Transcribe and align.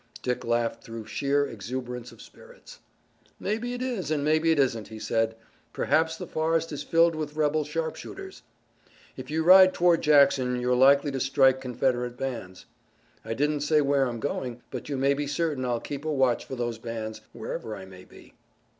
Dick 0.23 0.43
laughed 0.43 0.83
through 0.83 1.05
sheer 1.05 1.45
exuberance 1.45 2.11
of 2.11 2.23
spirits. 2.23 2.79
"Maybe 3.39 3.73
it 3.75 3.83
is 3.83 4.09
and 4.09 4.23
maybe 4.23 4.49
it 4.49 4.57
isn't," 4.57 4.87
he 4.87 4.97
said. 4.97 5.35
"Perhaps 5.73 6.17
the 6.17 6.25
forest 6.25 6.71
is 6.71 6.81
filled 6.81 7.13
with 7.13 7.35
rebel 7.35 7.63
sharpshooters." 7.63 8.41
"If 9.15 9.29
you 9.29 9.43
ride 9.43 9.75
toward 9.75 10.01
Jackson 10.01 10.59
you're 10.59 10.73
likely 10.73 11.11
to 11.11 11.19
strike 11.19 11.61
Confederate 11.61 12.17
bands." 12.17 12.65
"I 13.23 13.35
didn't 13.35 13.61
say 13.61 13.79
where 13.79 14.07
I'm 14.07 14.19
going, 14.19 14.63
but 14.71 14.89
you 14.89 14.97
may 14.97 15.13
be 15.13 15.27
certain 15.27 15.65
I'll 15.65 15.79
keep 15.79 16.03
a 16.03 16.11
watch 16.11 16.45
for 16.45 16.55
those 16.55 16.79
bands 16.79 17.21
wherever 17.31 17.75
I 17.75 17.85
may 17.85 18.03
be." 18.03 18.33